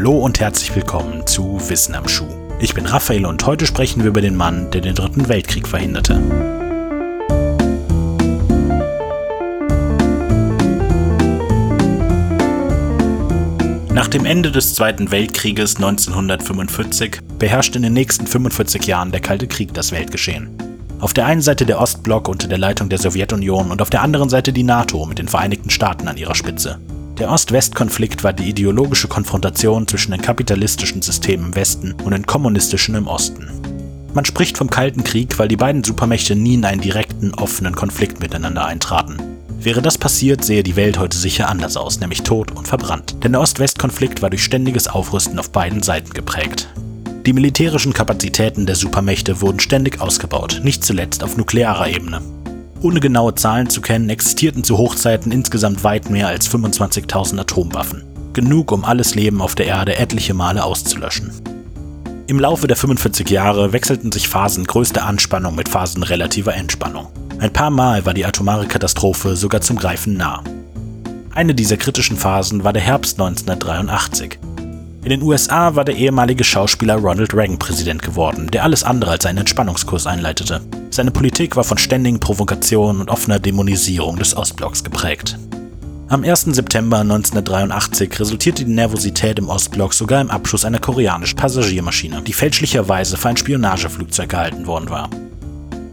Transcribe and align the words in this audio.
Hallo 0.00 0.18
und 0.18 0.40
herzlich 0.40 0.74
willkommen 0.74 1.26
zu 1.26 1.60
Wissen 1.68 1.94
am 1.94 2.08
Schuh. 2.08 2.30
Ich 2.58 2.72
bin 2.72 2.86
Raphael 2.86 3.26
und 3.26 3.44
heute 3.44 3.66
sprechen 3.66 4.00
wir 4.00 4.08
über 4.08 4.22
den 4.22 4.34
Mann, 4.34 4.70
der 4.70 4.80
den 4.80 4.94
Dritten 4.94 5.28
Weltkrieg 5.28 5.68
verhinderte. 5.68 6.18
Nach 13.92 14.08
dem 14.08 14.24
Ende 14.24 14.50
des 14.50 14.74
Zweiten 14.74 15.10
Weltkrieges 15.10 15.76
1945 15.76 17.20
beherrschte 17.38 17.76
in 17.76 17.82
den 17.82 17.92
nächsten 17.92 18.26
45 18.26 18.86
Jahren 18.86 19.12
der 19.12 19.20
Kalte 19.20 19.48
Krieg 19.48 19.74
das 19.74 19.92
Weltgeschehen. 19.92 20.48
Auf 20.98 21.12
der 21.12 21.26
einen 21.26 21.42
Seite 21.42 21.66
der 21.66 21.78
Ostblock 21.78 22.26
unter 22.26 22.48
der 22.48 22.56
Leitung 22.56 22.88
der 22.88 22.98
Sowjetunion 22.98 23.70
und 23.70 23.82
auf 23.82 23.90
der 23.90 24.00
anderen 24.00 24.30
Seite 24.30 24.54
die 24.54 24.62
NATO 24.62 25.04
mit 25.04 25.18
den 25.18 25.28
Vereinigten 25.28 25.68
Staaten 25.68 26.08
an 26.08 26.16
ihrer 26.16 26.34
Spitze. 26.34 26.80
Der 27.20 27.30
Ost-West-Konflikt 27.30 28.24
war 28.24 28.32
die 28.32 28.48
ideologische 28.48 29.06
Konfrontation 29.06 29.86
zwischen 29.86 30.12
den 30.12 30.22
kapitalistischen 30.22 31.02
Systemen 31.02 31.48
im 31.48 31.54
Westen 31.54 31.92
und 32.02 32.12
den 32.12 32.24
kommunistischen 32.24 32.94
im 32.94 33.06
Osten. 33.06 33.46
Man 34.14 34.24
spricht 34.24 34.56
vom 34.56 34.70
Kalten 34.70 35.04
Krieg, 35.04 35.38
weil 35.38 35.46
die 35.46 35.58
beiden 35.58 35.84
Supermächte 35.84 36.34
nie 36.34 36.54
in 36.54 36.64
einen 36.64 36.80
direkten, 36.80 37.34
offenen 37.34 37.76
Konflikt 37.76 38.20
miteinander 38.20 38.64
eintraten. 38.64 39.18
Wäre 39.58 39.82
das 39.82 39.98
passiert, 39.98 40.42
sähe 40.42 40.62
die 40.62 40.76
Welt 40.76 40.98
heute 40.98 41.18
sicher 41.18 41.50
anders 41.50 41.76
aus, 41.76 42.00
nämlich 42.00 42.22
tot 42.22 42.52
und 42.52 42.66
verbrannt. 42.66 43.22
Denn 43.22 43.32
der 43.32 43.42
Ost-West-Konflikt 43.42 44.22
war 44.22 44.30
durch 44.30 44.42
ständiges 44.42 44.88
Aufrüsten 44.88 45.38
auf 45.38 45.52
beiden 45.52 45.82
Seiten 45.82 46.14
geprägt. 46.14 46.70
Die 47.26 47.34
militärischen 47.34 47.92
Kapazitäten 47.92 48.64
der 48.64 48.76
Supermächte 48.76 49.42
wurden 49.42 49.60
ständig 49.60 50.00
ausgebaut, 50.00 50.62
nicht 50.64 50.82
zuletzt 50.82 51.22
auf 51.22 51.36
nuklearer 51.36 51.86
Ebene. 51.86 52.22
Ohne 52.82 53.00
genaue 53.00 53.34
Zahlen 53.34 53.68
zu 53.68 53.82
kennen, 53.82 54.08
existierten 54.08 54.64
zu 54.64 54.78
Hochzeiten 54.78 55.32
insgesamt 55.32 55.84
weit 55.84 56.08
mehr 56.08 56.28
als 56.28 56.50
25.000 56.50 57.38
Atomwaffen. 57.38 58.04
Genug, 58.32 58.72
um 58.72 58.84
alles 58.84 59.14
Leben 59.14 59.42
auf 59.42 59.54
der 59.54 59.66
Erde 59.66 59.98
etliche 59.98 60.32
Male 60.32 60.64
auszulöschen. 60.64 61.30
Im 62.26 62.40
Laufe 62.40 62.68
der 62.68 62.76
45 62.76 63.28
Jahre 63.28 63.72
wechselten 63.74 64.12
sich 64.12 64.28
Phasen 64.28 64.64
größter 64.64 65.04
Anspannung 65.04 65.56
mit 65.56 65.68
Phasen 65.68 66.02
relativer 66.02 66.54
Entspannung. 66.54 67.08
Ein 67.38 67.52
paar 67.52 67.70
Mal 67.70 68.06
war 68.06 68.14
die 68.14 68.24
atomare 68.24 68.66
Katastrophe 68.66 69.36
sogar 69.36 69.60
zum 69.60 69.76
Greifen 69.76 70.16
nah. 70.16 70.42
Eine 71.34 71.54
dieser 71.54 71.76
kritischen 71.76 72.16
Phasen 72.16 72.64
war 72.64 72.72
der 72.72 72.82
Herbst 72.82 73.20
1983. 73.20 74.38
In 75.02 75.08
den 75.08 75.22
USA 75.22 75.74
war 75.74 75.86
der 75.86 75.96
ehemalige 75.96 76.44
Schauspieler 76.44 76.96
Ronald 76.96 77.32
Reagan 77.32 77.58
Präsident 77.58 78.02
geworden, 78.02 78.48
der 78.52 78.64
alles 78.64 78.84
andere 78.84 79.12
als 79.12 79.24
einen 79.24 79.38
Entspannungskurs 79.38 80.06
einleitete. 80.06 80.60
Seine 80.90 81.10
Politik 81.10 81.56
war 81.56 81.64
von 81.64 81.78
ständigen 81.78 82.20
Provokationen 82.20 83.00
und 83.00 83.08
offener 83.08 83.38
Dämonisierung 83.38 84.18
des 84.18 84.36
Ostblocks 84.36 84.84
geprägt. 84.84 85.38
Am 86.08 86.22
1. 86.22 86.42
September 86.50 86.98
1983 86.98 88.20
resultierte 88.20 88.66
die 88.66 88.72
Nervosität 88.72 89.38
im 89.38 89.48
Ostblock 89.48 89.94
sogar 89.94 90.20
im 90.20 90.30
Abschuss 90.30 90.66
einer 90.66 90.80
koreanischen 90.80 91.36
Passagiermaschine, 91.36 92.20
die 92.20 92.34
fälschlicherweise 92.34 93.16
für 93.16 93.30
ein 93.30 93.38
Spionageflugzeug 93.38 94.28
gehalten 94.28 94.66
worden 94.66 94.90
war. 94.90 95.08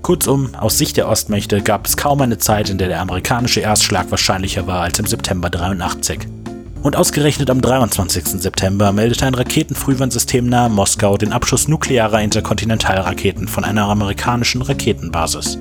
Kurzum, 0.02 0.54
aus 0.56 0.78
Sicht 0.78 0.98
der 0.98 1.08
Ostmächte 1.08 1.62
gab 1.62 1.86
es 1.86 1.96
kaum 1.96 2.20
eine 2.20 2.40
Zeit, 2.40 2.70
in 2.70 2.78
der 2.78 2.90
der 2.90 3.02
amerikanische 3.02 3.62
Erstschlag 3.62 4.12
wahrscheinlicher 4.12 4.68
war 4.68 4.82
als 4.82 5.00
im 5.00 5.06
September 5.06 5.50
83. 5.50 6.28
Und 6.88 6.96
ausgerechnet 6.96 7.50
am 7.50 7.60
23. 7.60 8.42
September 8.42 8.94
meldete 8.94 9.26
ein 9.26 9.34
Raketenfrühwarnsystem 9.34 10.48
nahe 10.48 10.70
Moskau 10.70 11.18
den 11.18 11.34
Abschuss 11.34 11.68
nuklearer 11.68 12.22
Interkontinentalraketen 12.22 13.50
von 13.50 13.66
einer 13.66 13.90
amerikanischen 13.90 14.62
Raketenbasis. 14.62 15.60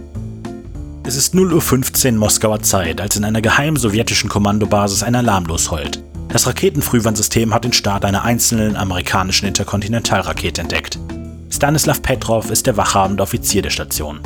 Es 1.02 1.16
ist 1.16 1.34
0.15 1.34 2.12
Uhr 2.12 2.18
Moskauer 2.20 2.62
Zeit, 2.62 3.00
als 3.00 3.16
in 3.16 3.24
einer 3.24 3.42
geheimen 3.42 3.76
sowjetischen 3.76 4.30
Kommandobasis 4.30 5.02
ein 5.02 5.16
Alarm 5.16 5.46
losheult. 5.46 6.00
Das 6.28 6.46
Raketenfrühwarnsystem 6.46 7.52
hat 7.52 7.64
den 7.64 7.72
Start 7.72 8.04
einer 8.04 8.22
einzelnen 8.22 8.76
amerikanischen 8.76 9.48
Interkontinentalrakete 9.48 10.60
entdeckt. 10.60 11.00
Stanislav 11.50 12.02
Petrov 12.02 12.50
ist 12.50 12.68
der 12.68 12.76
wachhabende 12.76 13.24
Offizier 13.24 13.62
der 13.62 13.70
Station. 13.70 14.20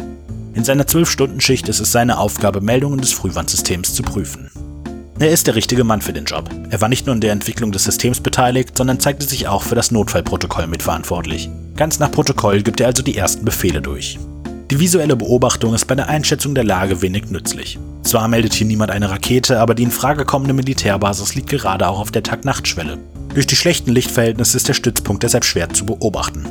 In 0.52 0.64
seiner 0.64 0.84
12-Stunden-Schicht 0.84 1.66
ist 1.70 1.80
es 1.80 1.92
seine 1.92 2.18
Aufgabe, 2.18 2.60
Meldungen 2.60 3.00
des 3.00 3.14
Frühwarnsystems 3.14 3.94
zu 3.94 4.02
prüfen. 4.02 4.49
Er 5.20 5.28
ist 5.30 5.46
der 5.46 5.54
richtige 5.54 5.84
Mann 5.84 6.00
für 6.00 6.14
den 6.14 6.24
Job. 6.24 6.48
Er 6.70 6.80
war 6.80 6.88
nicht 6.88 7.04
nur 7.04 7.14
in 7.14 7.20
der 7.20 7.32
Entwicklung 7.32 7.72
des 7.72 7.84
Systems 7.84 8.20
beteiligt, 8.20 8.74
sondern 8.74 9.00
zeigte 9.00 9.26
sich 9.26 9.46
auch 9.46 9.62
für 9.62 9.74
das 9.74 9.90
Notfallprotokoll 9.90 10.66
mitverantwortlich. 10.66 11.50
Ganz 11.76 11.98
nach 11.98 12.10
Protokoll 12.10 12.62
gibt 12.62 12.80
er 12.80 12.86
also 12.86 13.02
die 13.02 13.18
ersten 13.18 13.44
Befehle 13.44 13.82
durch. 13.82 14.18
Die 14.70 14.80
visuelle 14.80 15.16
Beobachtung 15.16 15.74
ist 15.74 15.84
bei 15.84 15.94
der 15.94 16.08
Einschätzung 16.08 16.54
der 16.54 16.64
Lage 16.64 17.02
wenig 17.02 17.30
nützlich. 17.30 17.78
Zwar 18.02 18.28
meldet 18.28 18.54
hier 18.54 18.66
niemand 18.66 18.92
eine 18.92 19.10
Rakete, 19.10 19.60
aber 19.60 19.74
die 19.74 19.82
in 19.82 19.90
Frage 19.90 20.24
kommende 20.24 20.54
Militärbasis 20.54 21.34
liegt 21.34 21.50
gerade 21.50 21.86
auch 21.86 22.00
auf 22.00 22.10
der 22.10 22.22
Tag-Nacht-Schwelle. 22.22 22.96
Durch 23.34 23.46
die 23.46 23.56
schlechten 23.56 23.90
Lichtverhältnisse 23.90 24.56
ist 24.56 24.68
der 24.68 24.74
Stützpunkt 24.74 25.22
deshalb 25.22 25.44
schwer 25.44 25.68
zu 25.68 25.84
beobachten. 25.84 26.46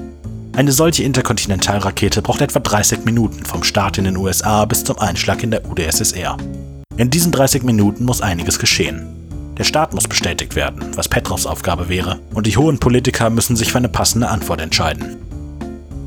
Eine 0.55 0.73
solche 0.73 1.01
Interkontinentalrakete 1.01 2.21
braucht 2.21 2.41
etwa 2.41 2.59
30 2.59 3.03
Minuten 3.03 3.45
vom 3.45 3.63
Start 3.63 3.97
in 3.97 4.03
den 4.03 4.17
USA 4.17 4.65
bis 4.65 4.83
zum 4.83 4.99
Einschlag 4.99 5.41
in 5.41 5.49
der 5.49 5.67
UdSSR. 5.67 6.37
In 6.99 7.09
diesen 7.09 7.31
30 7.31 7.63
Minuten 7.63 8.03
muss 8.03 8.19
einiges 8.19 8.59
geschehen. 8.59 9.07
Der 9.57 9.63
Staat 9.63 9.93
muss 9.93 10.05
bestätigt 10.05 10.57
werden, 10.57 10.83
was 10.95 11.07
Petrovs 11.07 11.45
Aufgabe 11.45 11.87
wäre, 11.87 12.19
und 12.33 12.45
die 12.45 12.57
hohen 12.57 12.77
Politiker 12.77 13.29
müssen 13.29 13.55
sich 13.55 13.71
für 13.71 13.77
eine 13.77 13.87
passende 13.87 14.27
Antwort 14.27 14.59
entscheiden. 14.59 15.15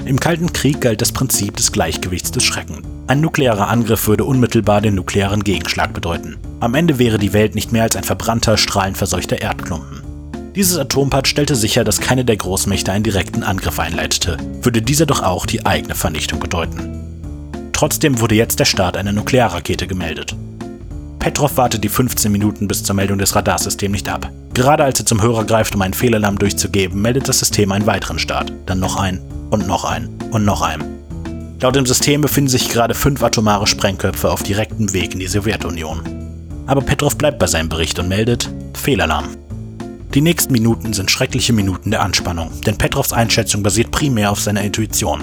Im 0.05 0.21
Kalten 0.21 0.53
Krieg 0.53 0.83
galt 0.83 1.01
das 1.01 1.11
Prinzip 1.11 1.57
des 1.57 1.73
Gleichgewichts 1.73 2.31
des 2.31 2.45
Schrecken. 2.45 2.83
Ein 3.07 3.23
nuklearer 3.23 3.69
Angriff 3.69 4.07
würde 4.07 4.27
unmittelbar 4.27 4.83
den 4.83 4.95
nuklearen 4.97 5.43
Gegenschlag 5.43 5.95
bedeuten. 5.95 6.37
Am 6.61 6.75
Ende 6.75 6.99
wäre 6.99 7.19
die 7.19 7.33
Welt 7.33 7.55
nicht 7.55 7.73
mehr 7.73 7.85
als 7.85 7.97
ein 7.97 8.05
verbrannter, 8.05 8.59
strahlenverseuchter 8.59 9.41
Erdklumpen. 9.41 10.03
Dieses 10.55 10.77
Atompad 10.77 11.27
stellte 11.27 11.57
sicher, 11.57 11.85
dass 11.85 12.03
keine 12.03 12.27
der 12.27 12.37
Großmächte 12.37 12.93
einen 12.93 13.05
direkten 13.05 13.45
Angriff 13.45 13.79
einleitete, 13.79 14.37
würde 14.61 14.83
dieser 14.83 15.07
doch 15.07 15.23
auch 15.23 15.47
die 15.47 15.65
eigene 15.65 15.95
Vernichtung 15.95 16.39
bedeuten. 16.39 17.71
Trotzdem 17.73 18.21
wurde 18.21 18.35
jetzt 18.35 18.61
der 18.61 18.67
Start 18.67 18.99
einer 18.99 19.13
Nuklearrakete 19.13 19.87
gemeldet. 19.87 20.37
Petrov 21.23 21.57
wartet 21.57 21.85
die 21.85 21.89
15 21.89 22.33
Minuten 22.33 22.67
bis 22.67 22.83
zur 22.83 22.97
Meldung 22.97 23.17
des 23.17 23.37
Radarsystems 23.37 23.93
nicht 23.93 24.09
ab. 24.09 24.29
Gerade 24.55 24.83
als 24.83 24.99
er 24.99 25.07
zum 25.07 25.23
Hörer 25.23 25.45
greift, 25.45 25.73
um 25.73 25.81
einen 25.83 25.95
Fehlalarm 25.95 26.37
durchzugeben, 26.37 27.01
meldet 27.01 27.29
das 27.29 27.39
System 27.39 27.71
einen 27.71 27.87
weiteren 27.87 28.19
Start. 28.19 28.53
Dann 28.67 28.81
noch 28.81 28.97
einen 28.97 29.21
und 29.51 29.69
noch 29.69 29.85
einen 29.85 30.09
und 30.33 30.45
noch 30.45 30.63
einen. 30.63 30.83
Laut 31.61 31.77
dem 31.77 31.87
System 31.87 32.23
befinden 32.23 32.51
sich 32.51 32.71
gerade 32.71 32.95
fünf 32.95 33.23
atomare 33.23 33.69
Sprengköpfe 33.69 34.33
auf 34.33 34.43
direktem 34.43 34.93
Weg 34.95 35.15
in 35.15 35.21
die 35.21 35.29
Sowjetunion. 35.29 36.01
Aber 36.67 36.81
Petrov 36.81 37.17
bleibt 37.17 37.39
bei 37.39 37.47
seinem 37.47 37.69
Bericht 37.69 38.01
und 38.01 38.09
meldet 38.09 38.51
Fehlalarm. 38.75 39.29
Die 40.15 40.23
nächsten 40.23 40.53
Minuten 40.53 40.93
sind 40.93 41.09
schreckliche 41.09 41.53
Minuten 41.53 41.93
der 41.93 42.03
Anspannung, 42.03 42.51
denn 42.63 42.79
Petrovs 42.79 43.13
Einschätzung 43.13 43.63
basiert 43.63 43.93
primär 43.93 44.33
auf 44.33 44.41
seiner 44.41 44.63
Intuition. 44.63 45.23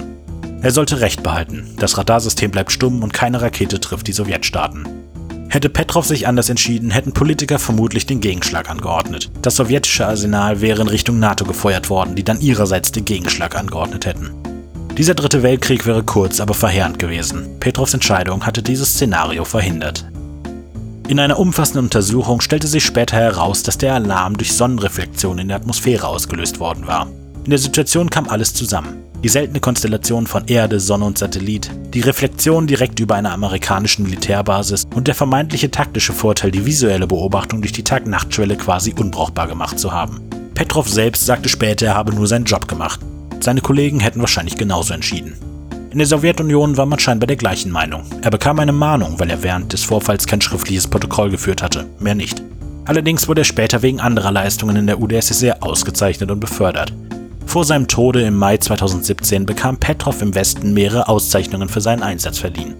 Er 0.62 0.70
sollte 0.70 1.00
Recht 1.00 1.22
behalten. 1.22 1.74
Das 1.78 1.98
Radarsystem 1.98 2.50
bleibt 2.50 2.72
stumm 2.72 3.02
und 3.02 3.12
keine 3.12 3.42
Rakete 3.42 3.80
trifft 3.80 4.06
die 4.06 4.12
Sowjetstaaten. 4.12 5.09
Hätte 5.52 5.68
Petrov 5.68 6.06
sich 6.06 6.28
anders 6.28 6.48
entschieden, 6.48 6.92
hätten 6.92 7.12
Politiker 7.12 7.58
vermutlich 7.58 8.06
den 8.06 8.20
Gegenschlag 8.20 8.70
angeordnet. 8.70 9.32
Das 9.42 9.56
sowjetische 9.56 10.06
Arsenal 10.06 10.60
wäre 10.60 10.82
in 10.82 10.86
Richtung 10.86 11.18
NATO 11.18 11.44
gefeuert 11.44 11.90
worden, 11.90 12.14
die 12.14 12.22
dann 12.22 12.40
ihrerseits 12.40 12.92
den 12.92 13.04
Gegenschlag 13.04 13.58
angeordnet 13.58 14.06
hätten. 14.06 14.30
Dieser 14.96 15.14
dritte 15.14 15.42
Weltkrieg 15.42 15.86
wäre 15.86 16.04
kurz, 16.04 16.38
aber 16.38 16.54
verheerend 16.54 17.00
gewesen. 17.00 17.58
Petrovs 17.58 17.94
Entscheidung 17.94 18.46
hatte 18.46 18.62
dieses 18.62 18.90
Szenario 18.90 19.44
verhindert. 19.44 20.08
In 21.08 21.18
einer 21.18 21.40
umfassenden 21.40 21.86
Untersuchung 21.86 22.40
stellte 22.40 22.68
sich 22.68 22.84
später 22.84 23.16
heraus, 23.16 23.64
dass 23.64 23.76
der 23.76 23.94
Alarm 23.94 24.36
durch 24.36 24.52
Sonnenreflexion 24.52 25.38
in 25.38 25.48
der 25.48 25.56
Atmosphäre 25.56 26.06
ausgelöst 26.06 26.60
worden 26.60 26.86
war. 26.86 27.08
In 27.44 27.50
der 27.50 27.58
Situation 27.58 28.08
kam 28.08 28.28
alles 28.28 28.54
zusammen 28.54 28.99
die 29.22 29.28
seltene 29.28 29.60
Konstellation 29.60 30.26
von 30.26 30.46
Erde, 30.46 30.80
Sonne 30.80 31.04
und 31.04 31.18
Satellit, 31.18 31.70
die 31.92 32.00
Reflexion 32.00 32.66
direkt 32.66 33.00
über 33.00 33.16
einer 33.16 33.32
amerikanischen 33.32 34.04
Militärbasis 34.04 34.86
und 34.94 35.08
der 35.08 35.14
vermeintliche 35.14 35.70
taktische 35.70 36.12
Vorteil, 36.12 36.50
die 36.50 36.64
visuelle 36.64 37.06
Beobachtung 37.06 37.60
durch 37.60 37.72
die 37.72 37.84
Tag-Nacht-Schwelle 37.84 38.56
quasi 38.56 38.94
unbrauchbar 38.98 39.48
gemacht 39.48 39.78
zu 39.78 39.92
haben. 39.92 40.20
Petrov 40.54 40.88
selbst 40.88 41.26
sagte 41.26 41.48
später, 41.48 41.86
er 41.86 41.94
habe 41.94 42.14
nur 42.14 42.26
seinen 42.26 42.44
Job 42.44 42.66
gemacht. 42.68 43.00
Seine 43.40 43.60
Kollegen 43.60 44.00
hätten 44.00 44.20
wahrscheinlich 44.20 44.56
genauso 44.56 44.94
entschieden. 44.94 45.36
In 45.90 45.98
der 45.98 46.06
Sowjetunion 46.06 46.76
war 46.76 46.86
man 46.86 46.98
scheinbar 46.98 47.26
der 47.26 47.36
gleichen 47.36 47.72
Meinung. 47.72 48.04
Er 48.22 48.30
bekam 48.30 48.60
eine 48.60 48.72
Mahnung, 48.72 49.18
weil 49.18 49.30
er 49.30 49.42
während 49.42 49.72
des 49.72 49.82
Vorfalls 49.82 50.26
kein 50.26 50.40
schriftliches 50.40 50.86
Protokoll 50.86 51.30
geführt 51.30 51.62
hatte, 51.62 51.86
mehr 51.98 52.14
nicht. 52.14 52.42
Allerdings 52.84 53.28
wurde 53.28 53.42
er 53.42 53.44
später 53.44 53.82
wegen 53.82 54.00
anderer 54.00 54.30
Leistungen 54.30 54.76
in 54.76 54.86
der 54.86 55.00
UdSSR 55.00 55.62
ausgezeichnet 55.62 56.30
und 56.30 56.40
befördert. 56.40 56.92
Vor 57.46 57.64
seinem 57.64 57.88
Tode 57.88 58.22
im 58.22 58.36
Mai 58.36 58.56
2017 58.56 59.46
bekam 59.46 59.78
Petrov 59.78 60.22
im 60.22 60.34
Westen 60.34 60.72
mehrere 60.72 61.08
Auszeichnungen 61.08 61.68
für 61.68 61.80
seinen 61.80 62.02
Einsatz 62.02 62.38
verliehen. 62.38 62.74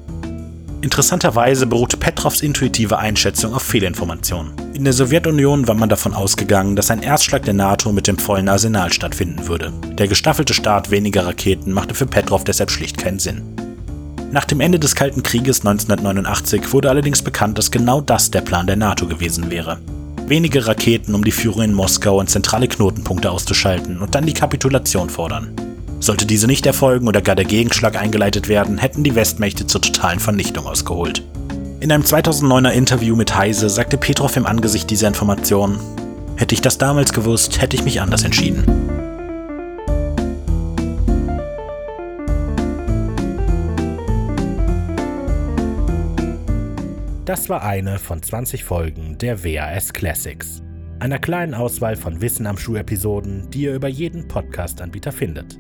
Interessanterweise 0.83 1.67
beruhte 1.67 1.99
Petrovs 1.99 2.41
intuitive 2.41 2.97
Einschätzung 2.97 3.53
auf 3.53 3.63
Fehlinformationen. 3.63 4.53
In 4.73 4.85
der 4.85 4.95
Sowjetunion 4.95 5.69
war 5.69 5.75
man 5.75 5.91
davon 5.91 6.15
ausgegangen, 6.15 6.75
dass 6.75 6.91
ein 6.91 7.03
Erstschlag 7.03 7.43
der 7.43 7.53
NATO 7.53 7.93
mit 7.93 8.07
dem 8.07 8.17
vollen 8.17 8.49
Arsenal 8.49 8.91
stattfinden 8.91 9.47
würde. 9.47 9.73
Der 9.99 10.09
gestaffelte 10.09 10.55
Start 10.55 10.91
weniger 10.91 11.27
Raketen 11.27 11.73
machte 11.73 11.95
für 11.95 12.07
Petrov 12.07 12.45
deshalb 12.45 12.71
schlicht 12.71 12.97
keinen 12.97 13.19
Sinn. 13.19 13.43
Nach 14.33 14.45
dem 14.45 14.61
Ende 14.61 14.79
des 14.79 14.95
Kalten 14.95 15.23
Krieges 15.23 15.67
1989 15.67 16.73
wurde 16.73 16.89
allerdings 16.89 17.21
bekannt, 17.21 17.59
dass 17.59 17.71
genau 17.71 18.01
das 18.01 18.31
der 18.31 18.41
Plan 18.41 18.67
der 18.67 18.77
NATO 18.77 19.07
gewesen 19.07 19.51
wäre. 19.51 19.81
Wenige 20.31 20.69
Raketen, 20.69 21.17
um 21.17 21.25
die 21.25 21.33
Führung 21.33 21.63
in 21.63 21.73
Moskau 21.73 22.21
und 22.21 22.31
zentrale 22.31 22.69
Knotenpunkte 22.69 23.33
auszuschalten 23.33 23.99
und 23.99 24.15
dann 24.15 24.27
die 24.27 24.33
Kapitulation 24.33 25.11
fordern. 25.11 25.53
Sollte 25.99 26.25
diese 26.25 26.47
nicht 26.47 26.67
erfolgen 26.67 27.09
oder 27.09 27.21
gar 27.21 27.35
der 27.35 27.47
Gegenschlag 27.47 28.01
eingeleitet 28.01 28.47
werden, 28.47 28.79
hätten 28.79 29.03
die 29.03 29.17
Westmächte 29.17 29.67
zur 29.67 29.83
totalen 29.83 30.21
Vernichtung 30.21 30.69
ausgeholt. 30.69 31.25
In 31.81 31.91
einem 31.91 32.05
2009er 32.05 32.71
Interview 32.71 33.17
mit 33.17 33.35
Heise 33.35 33.69
sagte 33.69 33.97
Petrov 33.97 34.37
im 34.37 34.47
Angesicht 34.47 34.89
dieser 34.89 35.09
Informationen, 35.09 35.81
hätte 36.37 36.55
ich 36.55 36.61
das 36.61 36.79
damals 36.79 37.13
gewusst, 37.13 37.61
hätte 37.61 37.75
ich 37.75 37.83
mich 37.83 38.01
anders 38.01 38.23
entschieden. 38.23 38.90
Das 47.31 47.49
war 47.49 47.63
eine 47.63 48.01
von 48.01 48.21
20 48.21 48.65
Folgen 48.65 49.17
der 49.19 49.45
WAS 49.45 49.93
Classics, 49.93 50.65
einer 50.99 51.21
kleinen 51.21 51.55
Auswahl 51.55 51.95
von 51.95 52.21
Wissen 52.21 52.45
am 52.45 52.59
Schuh-Episoden, 52.59 53.49
die 53.53 53.61
ihr 53.61 53.75
über 53.77 53.87
jeden 53.87 54.27
Podcast-Anbieter 54.27 55.13
findet. 55.13 55.57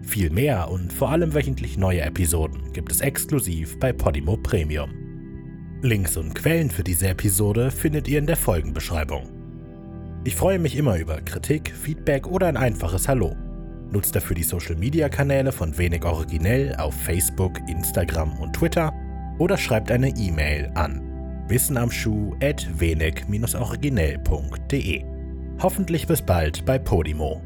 Viel 0.00 0.30
mehr 0.30 0.70
und 0.70 0.90
vor 0.90 1.10
allem 1.10 1.34
wöchentlich 1.34 1.76
neue 1.76 2.00
Episoden 2.00 2.72
gibt 2.72 2.90
es 2.90 3.02
exklusiv 3.02 3.78
bei 3.78 3.92
Podimo 3.92 4.38
Premium. 4.38 4.94
Links 5.82 6.16
und 6.16 6.34
Quellen 6.34 6.70
für 6.70 6.84
diese 6.84 7.08
Episode 7.08 7.70
findet 7.70 8.08
ihr 8.08 8.18
in 8.18 8.26
der 8.26 8.38
Folgenbeschreibung. 8.38 9.28
Ich 10.24 10.34
freue 10.34 10.58
mich 10.58 10.74
immer 10.74 10.96
über 10.96 11.20
Kritik, 11.20 11.70
Feedback 11.70 12.26
oder 12.26 12.46
ein 12.46 12.56
einfaches 12.56 13.08
Hallo. 13.08 13.36
Nutzt 13.90 14.16
dafür 14.16 14.36
die 14.36 14.42
Social 14.42 14.76
Media 14.76 15.10
Kanäle 15.10 15.52
von 15.52 15.76
Wenig 15.76 16.02
Originell 16.02 16.74
auf 16.76 16.94
Facebook, 16.94 17.60
Instagram 17.68 18.38
und 18.38 18.56
Twitter 18.56 18.90
oder 19.38 19.56
schreibt 19.56 19.90
eine 19.90 20.10
E-Mail 20.10 20.70
an 20.74 21.14
wissenamschuh 21.48 22.36
at 22.42 22.66
wenig-originell.de. 22.80 25.04
Hoffentlich 25.62 26.06
bis 26.06 26.22
bald 26.22 26.64
bei 26.64 26.78
Podimo. 26.78 27.42